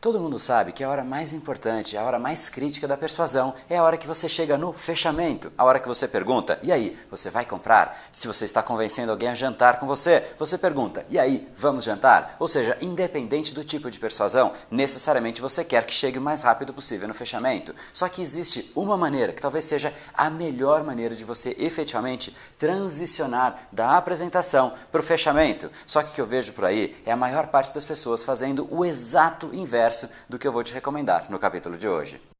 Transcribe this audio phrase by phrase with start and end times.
[0.00, 3.76] Todo mundo sabe que a hora mais importante, a hora mais crítica da persuasão é
[3.76, 7.30] a hora que você chega no fechamento, a hora que você pergunta: "E aí, você
[7.30, 8.00] vai comprar?".
[8.12, 12.36] Se você está convencendo alguém a jantar com você, você pergunta: "E aí, vamos jantar?".
[12.38, 16.72] Ou seja, independente do tipo de persuasão, necessariamente você quer que chegue o mais rápido
[16.72, 17.74] possível no fechamento.
[17.92, 23.66] Só que existe uma maneira que talvez seja a melhor maneira de você efetivamente transicionar
[23.72, 25.68] da apresentação para o fechamento.
[25.88, 28.68] Só que o que eu vejo por aí é a maior parte das pessoas fazendo
[28.70, 29.87] o exato inverso
[30.28, 32.20] do que eu vou te recomendar no capítulo de hoje.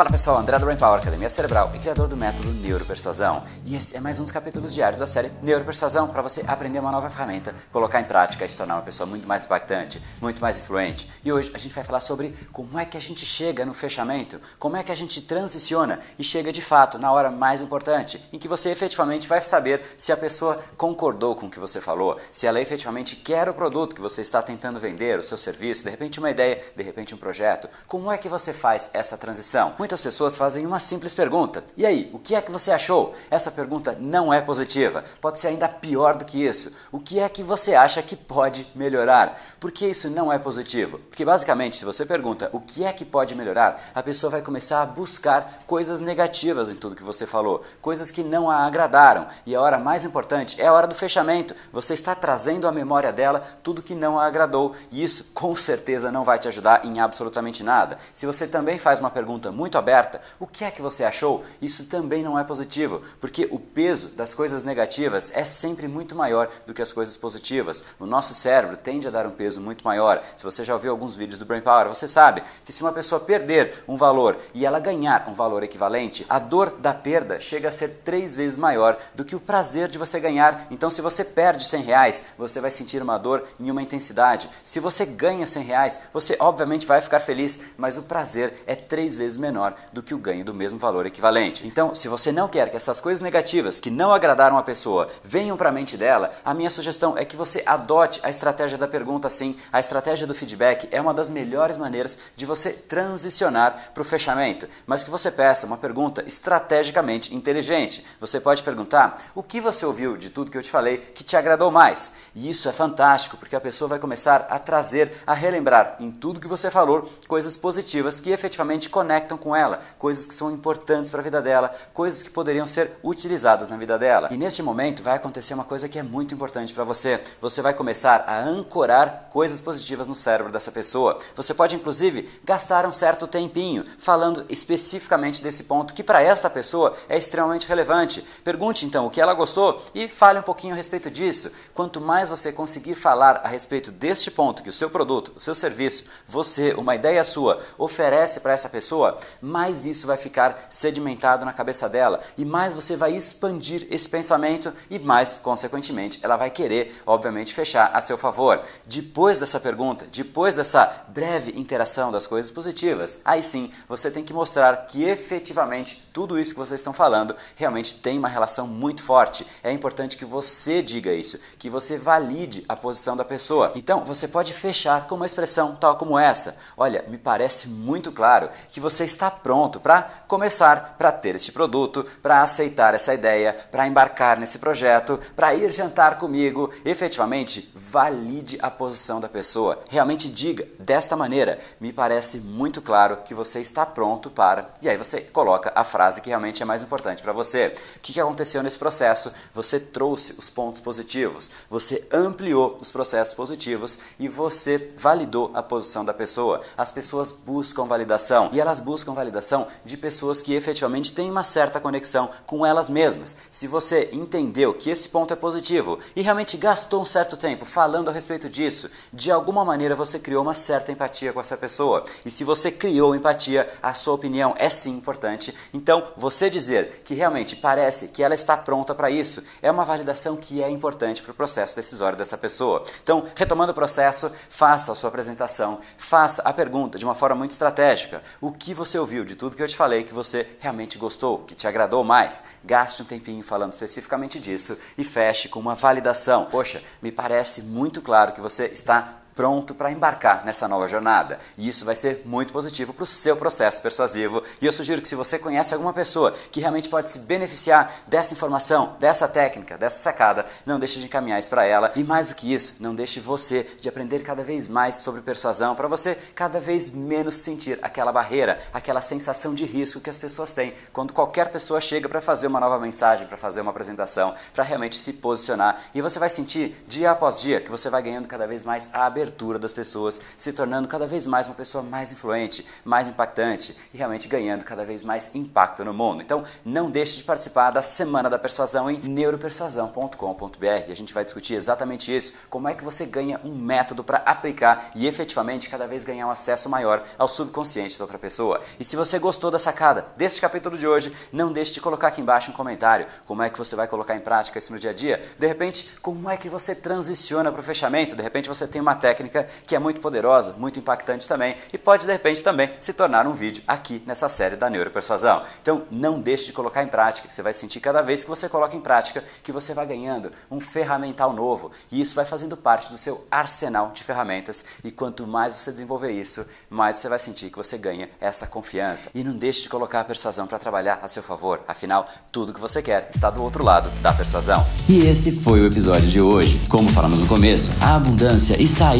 [0.00, 3.44] Fala pessoal, André do Brain Power, Academia Cerebral e criador do método Neuropersuasão.
[3.66, 6.90] E esse é mais um dos capítulos diários da série Neuropersuasão para você aprender uma
[6.90, 10.58] nova ferramenta, colocar em prática e se tornar uma pessoa muito mais impactante, muito mais
[10.58, 11.06] influente.
[11.22, 14.40] E hoje a gente vai falar sobre como é que a gente chega no fechamento,
[14.58, 18.38] como é que a gente transiciona e chega de fato na hora mais importante, em
[18.38, 22.46] que você efetivamente vai saber se a pessoa concordou com o que você falou, se
[22.46, 26.18] ela efetivamente quer o produto que você está tentando vender, o seu serviço, de repente
[26.18, 27.68] uma ideia, de repente um projeto.
[27.86, 29.74] Como é que você faz essa transição?
[29.90, 33.12] Muitas pessoas fazem uma simples pergunta: E aí, o que é que você achou?
[33.28, 35.02] Essa pergunta não é positiva.
[35.20, 36.72] Pode ser ainda pior do que isso.
[36.92, 39.36] O que é que você acha que pode melhorar?
[39.58, 41.00] Por que isso não é positivo?
[41.08, 44.80] Porque basicamente, se você pergunta o que é que pode melhorar, a pessoa vai começar
[44.80, 49.26] a buscar coisas negativas em tudo que você falou, coisas que não a agradaram.
[49.44, 51.52] E a hora mais importante é a hora do fechamento.
[51.72, 54.72] Você está trazendo à memória dela tudo que não a agradou.
[54.92, 57.98] E isso com certeza não vai te ajudar em absolutamente nada.
[58.14, 61.44] Se você também faz uma pergunta muito muito aberta, o que é que você achou?
[61.62, 66.48] Isso também não é positivo, porque o peso das coisas negativas é sempre muito maior
[66.66, 67.84] do que as coisas positivas.
[68.00, 70.20] O nosso cérebro tende a dar um peso muito maior.
[70.36, 73.20] Se você já ouviu alguns vídeos do Brain Power, você sabe que se uma pessoa
[73.20, 77.72] perder um valor e ela ganhar um valor equivalente, a dor da perda chega a
[77.72, 80.66] ser três vezes maior do que o prazer de você ganhar.
[80.68, 84.50] Então, se você perde 100 reais, você vai sentir uma dor em uma intensidade.
[84.64, 89.14] Se você ganha 100 reais, você obviamente vai ficar feliz, mas o prazer é três
[89.14, 91.66] vezes menor menor do que o ganho do mesmo valor equivalente.
[91.66, 95.56] Então, se você não quer que essas coisas negativas que não agradaram a pessoa venham
[95.56, 99.28] para a mente dela, a minha sugestão é que você adote a estratégia da pergunta
[99.28, 99.56] sim.
[99.72, 104.66] A estratégia do feedback é uma das melhores maneiras de você transicionar para o fechamento,
[104.86, 108.04] mas que você peça uma pergunta estrategicamente inteligente.
[108.18, 111.36] Você pode perguntar: "O que você ouviu de tudo que eu te falei que te
[111.36, 115.96] agradou mais?" E isso é fantástico, porque a pessoa vai começar a trazer, a relembrar
[116.00, 120.50] em tudo que você falou coisas positivas que efetivamente conectam com ela, coisas que são
[120.50, 124.28] importantes para a vida dela, coisas que poderiam ser utilizadas na vida dela.
[124.30, 127.20] E neste momento vai acontecer uma coisa que é muito importante para você.
[127.40, 131.18] Você vai começar a ancorar coisas positivas no cérebro dessa pessoa.
[131.34, 136.94] Você pode inclusive gastar um certo tempinho falando especificamente desse ponto que para esta pessoa
[137.08, 138.24] é extremamente relevante.
[138.44, 141.50] Pergunte então o que ela gostou e fale um pouquinho a respeito disso.
[141.74, 145.54] Quanto mais você conseguir falar a respeito deste ponto que o seu produto, o seu
[145.54, 151.52] serviço, você, uma ideia sua, oferece para essa pessoa, mais isso vai ficar sedimentado na
[151.52, 157.02] cabeça dela e mais você vai expandir esse pensamento e mais, consequentemente, ela vai querer,
[157.06, 158.62] obviamente, fechar a seu favor.
[158.86, 164.32] Depois dessa pergunta, depois dessa breve interação das coisas positivas, aí sim você tem que
[164.32, 169.46] mostrar que efetivamente tudo isso que vocês estão falando realmente tem uma relação muito forte.
[169.62, 173.72] É importante que você diga isso, que você valide a posição da pessoa.
[173.74, 178.50] Então, você pode fechar com uma expressão tal como essa: Olha, me parece muito claro
[178.70, 183.86] que você está pronto para começar, para ter este produto, para aceitar essa ideia, para
[183.86, 186.70] embarcar nesse projeto, para ir jantar comigo.
[186.84, 189.82] Efetivamente, valide a posição da pessoa.
[189.88, 194.70] Realmente diga desta maneira: me parece muito claro que você está pronto para.
[194.82, 197.74] E aí você coloca a frase que realmente é mais importante para você.
[197.96, 199.32] O que aconteceu nesse processo?
[199.54, 206.04] Você trouxe os pontos positivos, você ampliou os processos positivos e você validou a posição
[206.04, 206.62] da pessoa.
[206.76, 211.78] As pessoas buscam validação e elas buscam validação de pessoas que efetivamente têm uma certa
[211.78, 213.36] conexão com elas mesmas.
[213.50, 218.08] Se você entendeu que esse ponto é positivo e realmente gastou um certo tempo falando
[218.08, 222.04] a respeito disso, de alguma maneira você criou uma certa empatia com essa pessoa.
[222.24, 225.54] E se você criou empatia, a sua opinião é sim importante.
[225.74, 230.36] Então, você dizer que realmente parece que ela está pronta para isso é uma validação
[230.36, 232.84] que é importante para o processo decisório dessa pessoa.
[233.02, 237.52] Então, retomando o processo, faça a sua apresentação, faça a pergunta de uma forma muito
[237.52, 238.22] estratégica.
[238.40, 241.54] O que você ouviu de tudo que eu te falei que você realmente gostou, que
[241.54, 242.44] te agradou mais?
[242.64, 246.46] Gaste um tempinho falando especificamente disso e feche com uma validação.
[246.46, 251.38] Poxa, me parece muito claro que você está pronto para embarcar nessa nova jornada.
[251.56, 254.42] E isso vai ser muito positivo para o seu processo persuasivo.
[254.60, 258.34] E eu sugiro que se você conhece alguma pessoa que realmente pode se beneficiar dessa
[258.34, 261.90] informação, dessa técnica, dessa sacada, não deixe de encaminhar isso para ela.
[261.96, 265.74] E mais do que isso, não deixe você de aprender cada vez mais sobre persuasão
[265.74, 270.52] para você cada vez menos sentir aquela barreira, aquela sensação de risco que as pessoas
[270.52, 274.64] têm quando qualquer pessoa chega para fazer uma nova mensagem, para fazer uma apresentação, para
[274.64, 275.80] realmente se posicionar.
[275.94, 279.06] E você vai sentir dia após dia que você vai ganhando cada vez mais a
[279.06, 283.76] abertura abertura das pessoas, se tornando cada vez mais uma pessoa mais influente, mais impactante
[283.94, 286.22] e realmente ganhando cada vez mais impacto no mundo.
[286.22, 290.90] Então, não deixe de participar da Semana da Persuasão em neuropersuasão.com.br.
[290.90, 294.90] A gente vai discutir exatamente isso, como é que você ganha um método para aplicar
[294.94, 298.60] e efetivamente cada vez ganhar um acesso maior ao subconsciente da outra pessoa.
[298.78, 302.20] E se você gostou da sacada deste capítulo de hoje, não deixe de colocar aqui
[302.20, 304.94] embaixo um comentário, como é que você vai colocar em prática isso no dia a
[304.94, 305.22] dia.
[305.38, 308.16] De repente, como é que você transiciona para o fechamento?
[308.16, 312.06] De repente você tem uma técnica que é muito poderosa, muito impactante também e pode
[312.06, 315.42] de repente também se tornar um vídeo aqui nessa série da neuropersuasão.
[315.62, 318.76] Então não deixe de colocar em prática, você vai sentir cada vez que você coloca
[318.76, 322.98] em prática que você vai ganhando um ferramental novo e isso vai fazendo parte do
[322.98, 327.56] seu arsenal de ferramentas e quanto mais você desenvolver isso, mais você vai sentir que
[327.56, 329.10] você ganha essa confiança.
[329.14, 332.60] E não deixe de colocar a persuasão para trabalhar a seu favor, afinal, tudo que
[332.60, 334.66] você quer está do outro lado da persuasão.
[334.88, 336.60] E esse foi o episódio de hoje.
[336.68, 338.99] Como falamos no começo, a abundância está aí